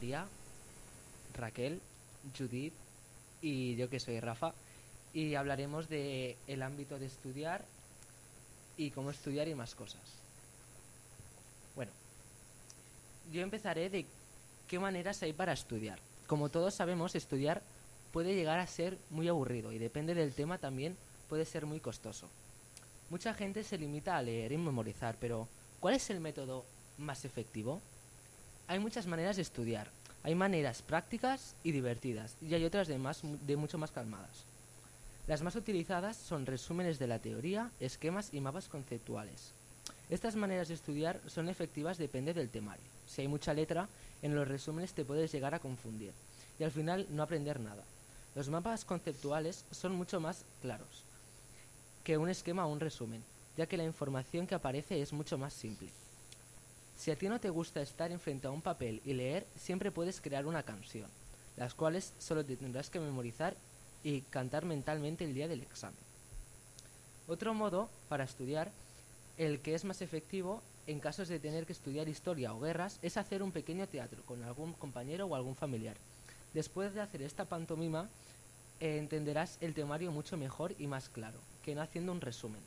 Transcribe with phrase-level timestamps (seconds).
[0.00, 0.26] María,
[1.36, 1.78] Raquel,
[2.34, 2.72] Judith
[3.42, 4.54] y yo que soy Rafa
[5.12, 7.66] y hablaremos de el ámbito de estudiar
[8.78, 10.00] y cómo estudiar y más cosas.
[11.76, 11.92] Bueno,
[13.30, 14.06] yo empezaré de
[14.68, 15.98] qué maneras hay para estudiar.
[16.26, 17.60] Como todos sabemos, estudiar
[18.10, 20.96] puede llegar a ser muy aburrido y depende del tema también
[21.28, 22.26] puede ser muy costoso.
[23.10, 25.46] Mucha gente se limita a leer y memorizar, pero
[25.78, 26.64] ¿cuál es el método
[26.96, 27.82] más efectivo?
[28.70, 29.88] Hay muchas maneras de estudiar.
[30.22, 34.44] Hay maneras prácticas y divertidas y hay otras de, más, de mucho más calmadas.
[35.26, 39.54] Las más utilizadas son resúmenes de la teoría, esquemas y mapas conceptuales.
[40.08, 42.84] Estas maneras de estudiar son efectivas depende del temario.
[43.08, 43.88] Si hay mucha letra,
[44.22, 46.12] en los resúmenes te puedes llegar a confundir
[46.60, 47.82] y al final no aprender nada.
[48.36, 51.02] Los mapas conceptuales son mucho más claros
[52.04, 53.24] que un esquema o un resumen,
[53.56, 55.88] ya que la información que aparece es mucho más simple.
[57.00, 60.20] Si a ti no te gusta estar enfrente a un papel y leer, siempre puedes
[60.20, 61.08] crear una canción,
[61.56, 63.56] las cuales solo te tendrás que memorizar
[64.04, 65.96] y cantar mentalmente el día del examen.
[67.26, 68.70] Otro modo para estudiar,
[69.38, 73.16] el que es más efectivo en casos de tener que estudiar historia o guerras, es
[73.16, 75.96] hacer un pequeño teatro con algún compañero o algún familiar.
[76.52, 78.10] Después de hacer esta pantomima,
[78.78, 82.60] eh, entenderás el temario mucho mejor y más claro, que no haciendo un resumen.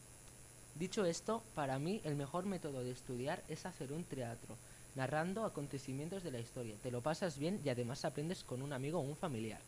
[0.76, 4.58] Dicho esto, para mí el mejor método de estudiar es hacer un teatro,
[4.96, 6.76] narrando acontecimientos de la historia.
[6.82, 9.62] Te lo pasas bien y además aprendes con un amigo o un familiar.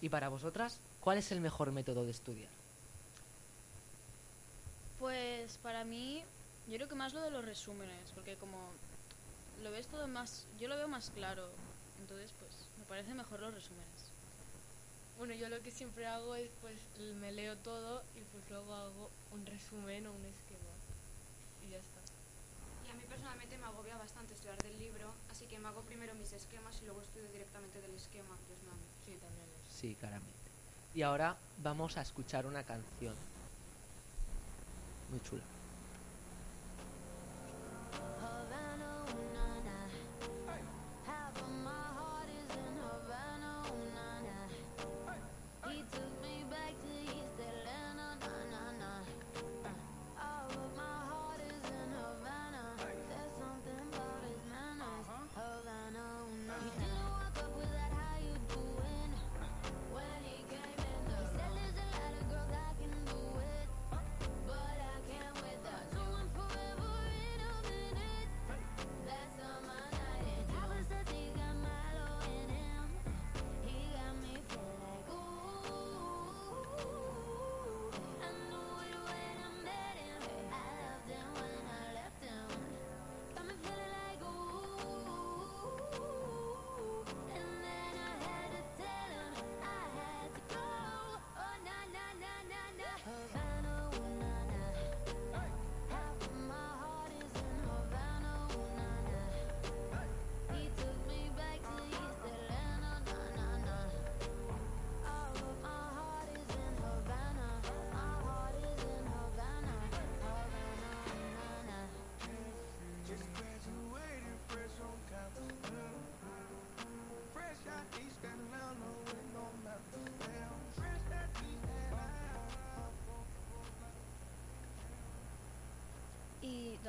[0.00, 2.50] Y para vosotras, ¿cuál es el mejor método de estudiar?
[4.98, 6.22] Pues para mí,
[6.68, 8.56] yo creo que más lo de los resúmenes, porque como
[9.62, 11.46] lo ves todo más, yo lo veo más claro,
[12.00, 14.05] entonces pues me parece mejor los resúmenes.
[15.18, 16.76] Bueno, yo lo que siempre hago es pues
[17.16, 20.72] me leo todo y pues luego hago un resumen o un esquema
[21.66, 22.00] y ya está.
[22.86, 26.14] Y a mí personalmente me agobia bastante estudiar del libro, así que me hago primero
[26.14, 29.74] mis esquemas y luego estudio directamente del esquema, que es más Sí, también es.
[29.74, 30.50] Sí, claramente.
[30.94, 33.14] Y ahora vamos a escuchar una canción.
[35.10, 35.55] Muy chula.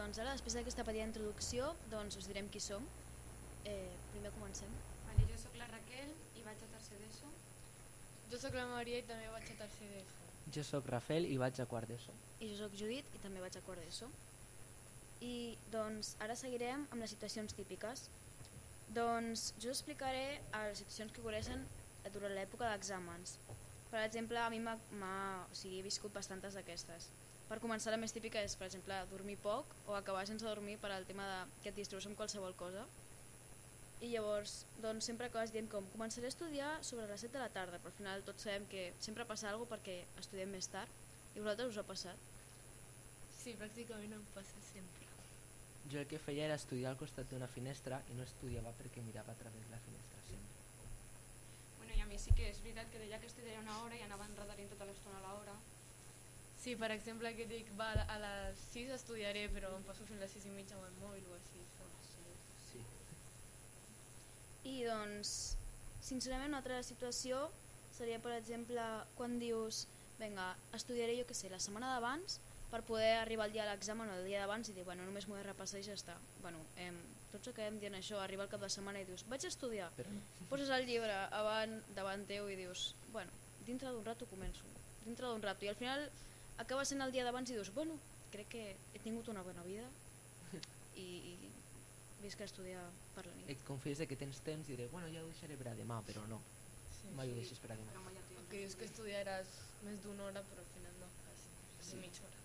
[0.08, 2.86] Doncs ara, després d'aquesta petita introducció, doncs us direm qui som.
[3.68, 4.72] Eh, primer comencem.
[5.04, 7.32] Vale, jo sóc la Raquel i vaig a tercer d'ESO.
[8.32, 10.30] Jo sóc la Maria i també vaig a tercer d'ESO.
[10.56, 12.16] Jo sóc Rafel i vaig a quart d'ESO.
[12.40, 14.08] I jo sóc Judit i també vaig a quart d'ESO.
[15.28, 18.08] I doncs ara seguirem amb les situacions típiques.
[18.96, 21.68] Doncs jo explicaré les situacions que ocorreixen
[22.16, 23.36] durant l'època d'exàmens.
[23.92, 25.16] Per exemple, a mi m'ha,
[25.48, 27.08] o sigui, he viscut bastantes d'aquestes.
[27.48, 30.92] Per començar, la més típica és, per exemple, dormir poc o acabar sense dormir per
[30.92, 32.84] al tema de que et distruus amb qualsevol cosa.
[34.04, 37.54] I llavors, doncs, sempre acabes dient com començaré a estudiar sobre les 7 de la
[37.56, 40.92] tarda, però al final tots sabem que sempre passa alguna cosa perquè estudiem més tard.
[41.34, 42.28] I vosaltres us ha passat?
[43.40, 45.08] Sí, pràcticament em passa sempre.
[45.88, 49.32] Jo el que feia era estudiar al costat d'una finestra i no estudiava perquè mirava
[49.32, 50.47] a través de la finestra sempre.
[52.18, 54.72] I a sí que és veritat que deia que estudiaria una hora i anava enredarint
[54.72, 55.54] tota l'estona a l'hora.
[56.58, 60.24] Sí, per exemple, que dic, va, a les 6 estudiaré, però em passo fins a
[60.24, 61.62] les 6 i mitja amb el mòbil o així.
[61.76, 62.08] saps?
[62.72, 62.82] Sí.
[64.72, 65.36] I doncs,
[66.08, 67.44] sincerament, una altra situació
[68.00, 68.88] seria, per exemple,
[69.20, 69.84] quan dius,
[70.18, 70.50] vinga,
[70.80, 72.40] estudiaré, jo què sé, la setmana d'abans
[72.72, 75.30] per poder arribar al dia de l'examen o el dia d'abans i dir, bueno, només
[75.30, 76.18] m'ho he de repassar i ja està.
[76.42, 76.90] Bueno, eh,
[77.32, 79.90] tots acabem dient això, arriba el cap de setmana i dius, vaig a estudiar.
[79.98, 80.22] Però no.
[80.50, 83.32] Poses el llibre avant, davant teu i dius, bueno,
[83.68, 84.64] dintre d'un rato començo,
[85.06, 85.66] dintre d'un rato.
[85.66, 86.08] I al final
[86.58, 87.98] acaba sent el dia d'abans i dius, bueno,
[88.32, 88.64] crec que
[88.94, 89.86] he tingut una bona vida
[90.96, 91.52] i, i
[92.24, 92.84] visc a estudiar
[93.16, 93.50] per la nit.
[93.54, 96.24] Et confies que tens temps i diré, bueno, ja ho deixaré per a demà, però
[96.32, 96.40] no,
[96.98, 97.12] Sí.
[97.16, 97.92] mai ho deixes per a demà.
[98.50, 99.48] Que dius que estudiaràs
[99.84, 101.98] més d'una hora, però al final no, quasi Sí.
[102.02, 102.37] mitja hora.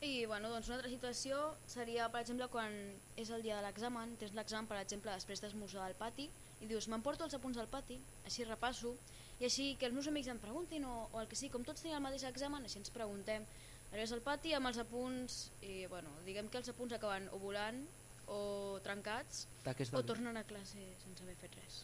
[0.00, 2.74] I bueno, doncs una altra situació seria, per exemple, quan
[3.18, 6.28] és el dia de l'examen, tens l'examen, per exemple, després d'esmorzar al pati,
[6.62, 7.96] i dius, m'emporto els apunts al pati,
[8.28, 8.94] així repasso,
[9.42, 11.82] i així que els meus amics em preguntin, o, o el que sigui, com tots
[11.82, 13.46] tenen el mateix examen, així ens preguntem.
[13.90, 17.82] Arribes al pati amb els apunts, i bueno, diguem que els apunts acaben o volant,
[18.30, 18.40] o
[18.84, 19.46] trencats,
[19.90, 21.82] o tornen a classe sense haver fet res.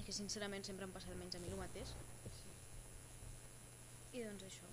[0.00, 1.92] I que sincerament sempre em passa almenys a mi el mateix.
[4.12, 4.71] I doncs això.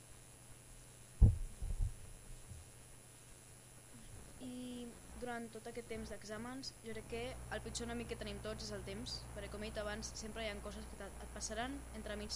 [4.40, 4.88] I
[5.20, 7.24] durant tot aquest temps d'exàmens, jo crec que
[7.56, 10.46] el pitjor enemic que tenim tots és el temps, perquè com he dit abans, sempre
[10.46, 12.36] hi ha coses que et passaran entre mig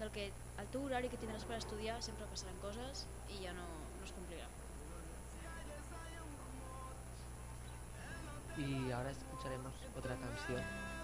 [0.00, 0.26] del que
[0.60, 4.12] el teu horari que tindràs per estudiar, sempre passaran coses i ja no, no es
[4.18, 4.50] complirà.
[8.56, 10.95] Y ahora escucharemos otra canción.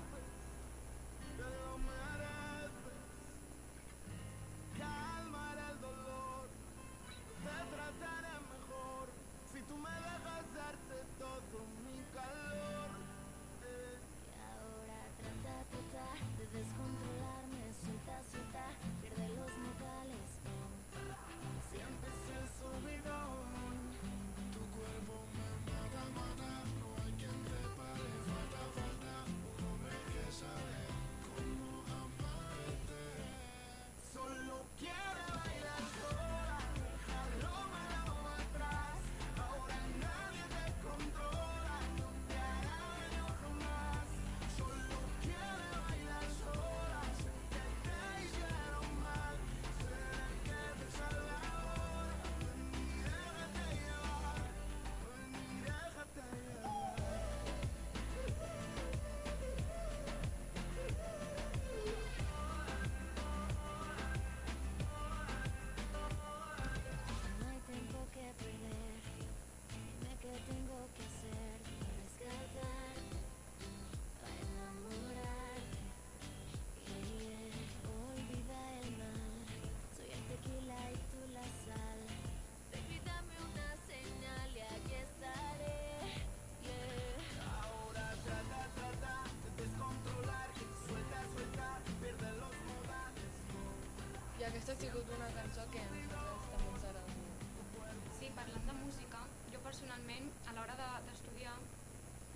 [94.82, 98.08] Sigut una cançó que a nosaltres també ens agrada molt.
[98.18, 99.20] Sí, parlant de música,
[99.52, 101.54] jo personalment, a l'hora de- d'estudiar,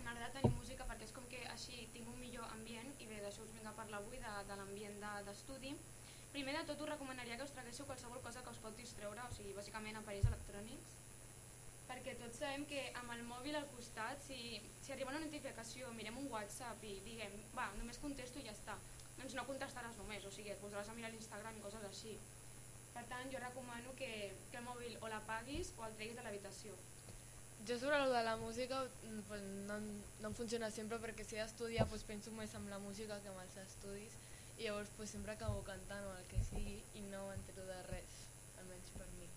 [0.04, 3.42] m'agrada tenir música perquè és com que així tinc un millor ambient i bé, d'això
[3.42, 5.74] us vinc a parlar avui, de, de l'ambient de- d'estudi.
[6.32, 9.32] Primer de tot us recomanaria que us traguéssiu qualsevol cosa que us pot distreure, o
[9.34, 10.94] sigui, bàsicament aparells electrònics,
[11.88, 16.18] perquè tots sabem que amb el mòbil al costat, si, si arriba una notificació, mirem
[16.18, 18.76] un WhatsApp i diguem, va, només contesto i ja està,
[19.18, 22.18] doncs no contestaràs només, o sigui, et posaràs a mirar l'Instagram i coses així.
[22.96, 24.10] Per tant, jo recomano que,
[24.50, 26.76] que el mòbil o l'apaguis o el treguis de l'habitació.
[27.68, 31.24] Jo sobre el de la música mm, pues, no, em- no em funciona sempre perquè
[31.24, 34.16] si he d'estudiar pues, penso més en la música que en els estudis
[34.56, 38.16] i llavors pues, sempre acabo cantant o el que sigui i no m'entero de res,
[38.62, 39.28] almenys per mi.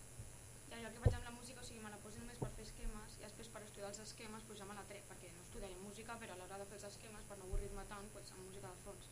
[0.69, 2.51] Ja, jo el que faig amb la música, o sigui, me la poso només per
[2.55, 5.43] fer esquemes i després per estudiar els esquemes pues, ja me la trec, perquè no
[5.47, 8.45] estudiaré música, però a l'hora de fer els esquemes, per no avorrir-me tant, pues, amb
[8.47, 9.09] música de fons.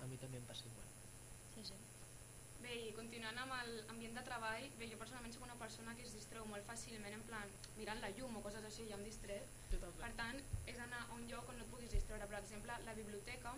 [0.00, 0.88] A mí también pasa igual.
[1.56, 1.80] Sí, sí.
[2.60, 6.12] Bé, i continuant amb l'ambient de treball, bé, jo personalment soc una persona que es
[6.16, 9.38] distreu molt fàcilment, en plan, mirant la llum o coses així, ja em també.
[10.00, 12.26] Per tant, és anar a un lloc on no et puguis distreure.
[12.28, 13.54] Per exemple, la biblioteca,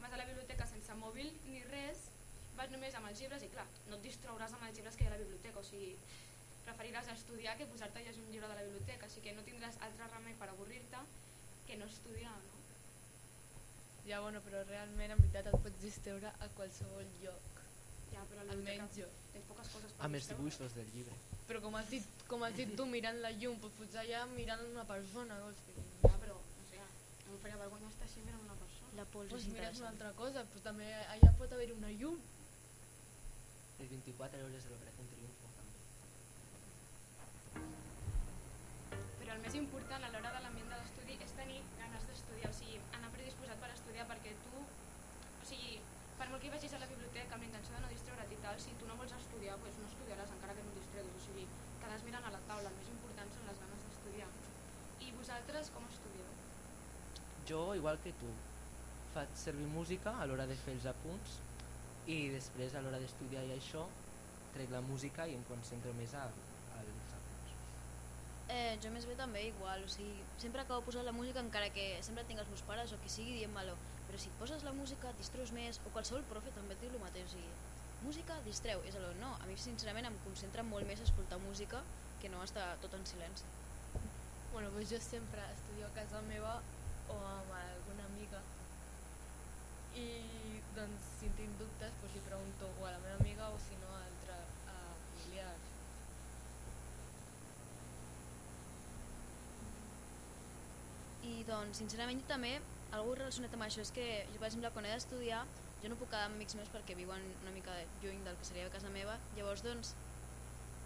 [0.00, 2.06] vas a la biblioteca sense mòbil ni res,
[2.58, 5.08] vas només amb els llibres i clar, no et distrauràs amb els llibres que hi
[5.08, 5.96] ha a la biblioteca, o sigui,
[6.64, 9.80] preferiràs estudiar que posar-te a llegir un llibre de la biblioteca, així que no tindràs
[9.88, 11.02] altre remei per avorrir-te
[11.66, 12.62] que no estudiar, no?
[14.06, 17.63] Ja, bueno, però realment en veritat et pots distreure a qualsevol lloc,
[18.14, 19.08] Ja, però la biblioteca almenys jo.
[19.32, 21.16] tens poques coses per Amb els dibuixos del llibre.
[21.48, 24.62] Però com has dit, com has dit tu mirant la llum, pues potser allà mirant
[24.68, 25.74] una persona, vols dir?
[26.04, 26.78] Ja, però, no sé,
[27.24, 28.92] no em faria vergonya estar així mirant una persona.
[29.00, 32.16] La pols Pues és mires una altra cosa, pues també allà pot haver una llum.
[33.82, 35.78] El 24 horas de l'Operación Triunfo també.
[39.18, 42.56] Però el més important a l'hora de l'ambient de l'estudi és tenir ganes d'estudiar, o
[42.60, 45.74] sigui, anar predisposat per estudiar perquè tu, o sigui,
[46.18, 48.38] per molt que hi vagis a la biblioteca amb la intenció de no distreure't i
[48.44, 51.22] tal, si tu no vols estudiar, doncs no estudiaràs encara que no et distreguis, o
[51.26, 51.46] sigui,
[51.82, 54.30] quedes mirant a la taula, el més important són les ganes d'estudiar.
[55.02, 56.30] I vosaltres com estudieu?
[57.48, 58.28] Jo, igual que tu,
[59.12, 61.36] faig servir música a l'hora de fer els apunts
[62.10, 63.84] i després a l'hora d'estudiar i això
[64.54, 66.24] trec la música i em concentro més a,
[66.78, 67.52] als apunts.
[68.54, 71.86] Eh, jo més bé també igual, o sigui, sempre acabo posant la música encara que
[72.06, 73.76] sempre tinc els meus pares o qui sigui dient-me-lo,
[74.08, 77.02] però si poses la música et distreus més, o qualsevol profe també et diu el
[77.02, 77.52] mateix, o sigui,
[78.04, 81.80] música distreu, és allò, no, a mi sincerament em concentra molt més escoltar música
[82.22, 83.48] que no estar tot en silenci.
[84.52, 86.60] Bueno, doncs jo sempre estudio a casa meva
[87.12, 88.40] o amb alguna amiga
[89.94, 93.76] i doncs si tinc dubtes doncs li pregunto o a la meva amiga o si
[93.78, 94.34] no a altre
[94.66, 95.70] a familiars.
[101.24, 102.58] I doncs, sincerament, jo també,
[102.92, 105.44] algú relacionat amb això és que jo, per exemple, quan he d'estudiar,
[105.80, 108.66] jo no puc quedar amb amics meus perquè viuen una mica lluny del que seria
[108.66, 109.94] a casa meva, llavors, doncs,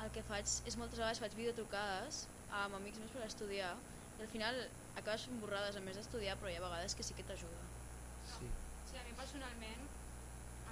[0.04, 2.28] el que faig és moltes vegades faig videotrucades
[2.60, 3.72] amb amics meus per estudiar
[4.18, 4.60] i al final
[5.00, 7.62] acabes fent borrades a més d'estudiar, però hi ha vegades que sí que t'ajuda.
[8.32, 8.48] Sí.
[8.90, 9.84] Sí, a mi personalment,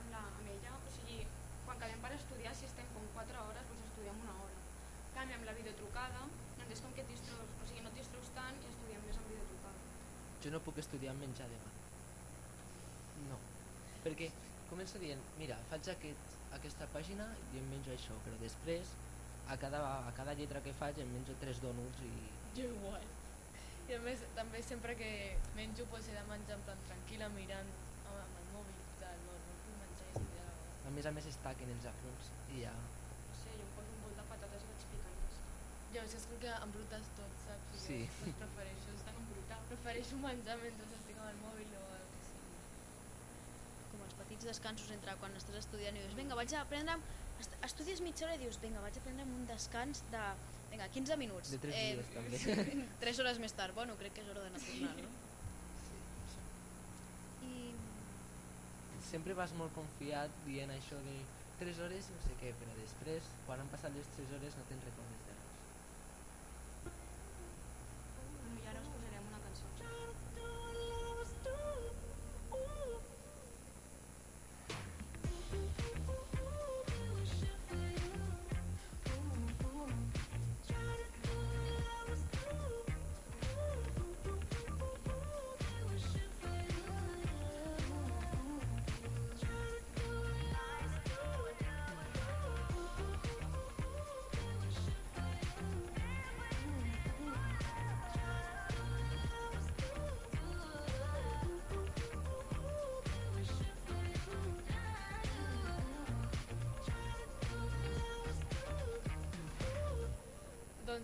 [0.01, 1.21] amb, la, amb ella, o sigui,
[1.67, 4.59] quan quedem per estudiar, si estem com 4 hores, doncs estudiem una hora.
[5.07, 6.25] En canvi, amb la videotrucada,
[6.59, 9.21] doncs és com que et distreus, o sigui, no et distreus tant i estudiem més
[9.21, 9.85] amb videotrucada.
[10.45, 11.75] Jo no puc estudiar amb menjar de gana.
[13.31, 13.41] No.
[14.05, 14.31] Perquè
[14.71, 18.95] començo dient, mira, faig aquest, aquesta pàgina i em menjo això, però després
[19.49, 22.13] a cada, a cada lletra que faig em menjo tres dònuts i...
[22.59, 23.07] Jo igual.
[23.87, 25.09] I a més, també sempre que
[25.55, 29.19] menjo doncs he de menjar en plan tranquil·la mirant amb, amb el mòbil i tal,
[29.27, 30.49] no, no puc menjar i estudiar.
[30.91, 32.73] A més a més es taquen els apunts i ja...
[32.75, 36.27] No sé, jo em poso un bol de patates i vaig picant i ja és
[36.33, 37.77] que que embrutes tot, saps?
[37.77, 37.99] I Sí.
[38.09, 39.69] Jo, doncs prefereixo, Estan embrutats.
[39.71, 42.59] prefereixo menjar mentre estic amb el mòbil o el que sigui.
[43.93, 46.99] Com els petits descansos entre quan estàs estudiant i dius, vinga, vaig a prendre...
[47.41, 50.27] est- Estudies mitja hora i dius, vinga, vaig a prendre'm un descans de...
[50.77, 51.51] Vinga, 15 minuts.
[51.55, 52.39] De tres dies, també.
[53.05, 53.73] 3 hores més tard.
[53.77, 55.13] Bueno, crec que és hora d'anar tornant, no?
[55.87, 57.63] Sí.
[59.01, 61.17] I Sempre vas molt confiat dient això de
[61.63, 64.85] 3 hores no sé què, però després, quan han passat les 3 hores no te'n
[64.85, 65.36] recordes de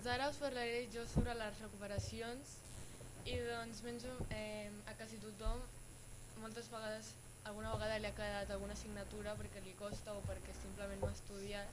[0.02, 2.54] Doncs ara us parlaré jo sobre les recuperacions
[3.30, 5.60] i doncs menjo eh, a quasi tothom
[6.42, 7.12] moltes vegades
[7.50, 11.14] alguna vegada li ha quedat alguna assignatura perquè li costa o perquè simplement no ha
[11.14, 11.70] estudiat.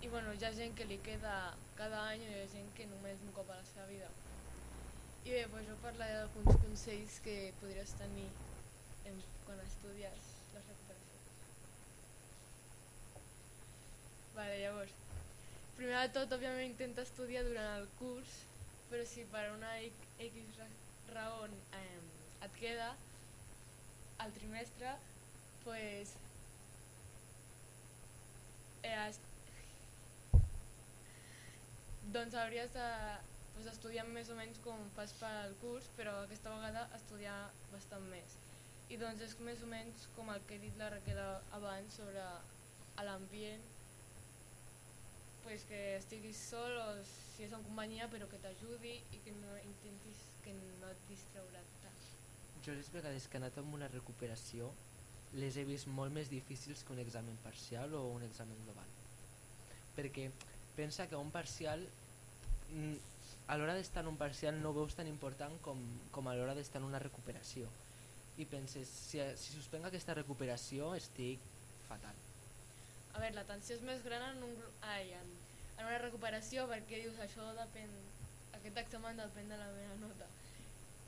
[0.00, 1.36] I bueno, hi ha gent que li queda
[1.76, 4.08] cada any i hi ha gent que només un cop a la seva vida.
[5.28, 8.30] I bé, doncs jo parlaré d'alguns consells que podries tenir
[9.12, 11.32] en, quan estudies les recuperacions.
[14.40, 15.11] Vale, llavors
[15.82, 18.34] primer de tot, òbviament, intenta estudiar durant el curs,
[18.86, 20.68] però si per una X ra-
[21.10, 21.98] raó eh,
[22.46, 22.92] et queda
[24.22, 24.92] el trimestre,
[25.64, 26.12] pues,
[28.86, 29.10] eh,
[32.14, 32.88] doncs hauries de
[33.56, 37.40] pues, estudiar més o menys com fas al curs, però aquesta vegada estudiar
[37.74, 38.38] bastant més.
[38.86, 41.22] I doncs és més o menys com el que he dit la Raquel
[41.58, 42.30] abans sobre
[43.02, 43.81] l'ambient
[45.42, 49.52] pues que estiguis sol o si és en companyia però que t'ajudi i que no
[49.64, 52.00] intentis que no et distraurà tant.
[52.64, 54.70] Jo les vegades que he anat amb una recuperació
[55.34, 58.88] les he vist molt més difícils que un examen parcial o un examen global.
[59.96, 60.28] Perquè
[60.76, 61.86] pensa que un parcial,
[62.70, 62.96] mm,
[63.48, 65.80] a l'hora d'estar en un parcial no veus tan important com,
[66.10, 67.68] com a l'hora d'estar en una recuperació.
[68.36, 71.40] I penses, si, si suspenc aquesta recuperació estic
[71.88, 72.31] fatal.
[73.12, 75.32] A veure, la tensió és més gran en, un, ai, en,
[75.78, 77.92] en una recuperació perquè dius això depèn,
[78.58, 80.28] aquest examen depèn de la meva nota.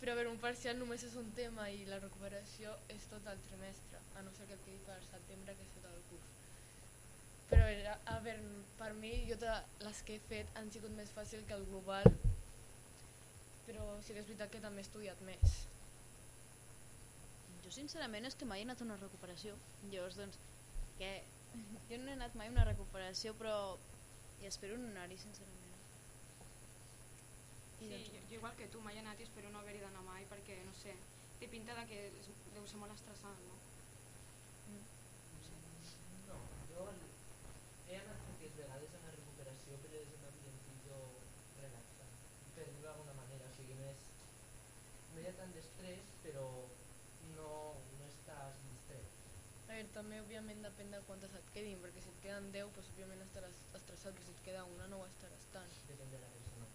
[0.00, 3.40] Però a veure, un parcial només és un tema i la recuperació és tot el
[3.49, 6.32] trimestre, a no ser que et quedi per setembre que és tot el curs.
[7.49, 9.54] Però a veure, a veure, per mi jo te,
[9.87, 12.11] les que he fet han sigut més fàcil que el global,
[13.64, 15.61] però sí que és veritat que també he estudiat més.
[17.64, 19.54] jo sincerament és que mai he anat a una recuperació.
[19.88, 20.37] Llavors, doncs,
[20.99, 21.12] que
[21.94, 23.54] Jo no he anat mai a una recuperació, però
[24.42, 25.76] i espero un horari, sincerament.
[27.78, 29.82] I Sí, doncs, jo, jo igual que tu, mai he anat i espero no haver-hi
[29.84, 30.94] d'anar mai perquè, no sé,
[31.38, 33.60] té pinta de que és, deu ser molt estressant, no?
[36.26, 36.40] No,
[36.72, 36.88] jo
[37.86, 41.00] he anat poques vegades a una recuperació, però és un ambientillo
[41.60, 42.18] relaxant,
[42.56, 43.94] per dir-ho d'alguna manera, o sigui, no
[45.14, 46.48] no hi ha tant d'estrès, però
[47.36, 47.50] no,
[48.00, 49.20] no estàs distret.
[49.74, 52.90] A veure, també òbviament depèn de quantes et quedin, perquè si et queden 10, doncs,
[52.92, 55.72] òbviament estaràs estressat, però si et queda una no ho estaràs tant.
[55.88, 56.68] Depèn de la persona.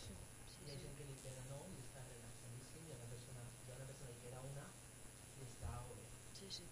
[0.00, 0.16] Sí.
[0.64, 3.70] Hi ha gent que li queda no i està relaxadíssim, i a una persona, hi
[3.70, 4.66] ha una persona que li queda una
[5.38, 6.08] i està bé.
[6.40, 6.66] sí, sí.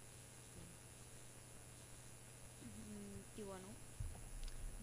[2.66, 3.78] Mm, I bueno,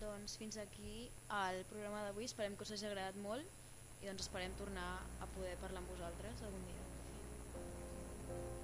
[0.08, 0.96] doncs fins aquí
[1.42, 2.32] el programa d'avui.
[2.32, 3.44] Esperem que us hagi agradat molt
[4.00, 6.88] i doncs esperem tornar a poder parlar amb vosaltres algun dia.
[7.60, 8.61] Adéu.